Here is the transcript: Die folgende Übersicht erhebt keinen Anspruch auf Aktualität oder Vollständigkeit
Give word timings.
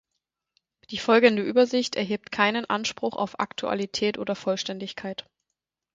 Die 0.89 0.97
folgende 0.97 1.43
Übersicht 1.43 1.95
erhebt 1.95 2.31
keinen 2.31 2.65
Anspruch 2.65 3.15
auf 3.15 3.39
Aktualität 3.39 4.17
oder 4.17 4.35
Vollständigkeit 4.35 5.29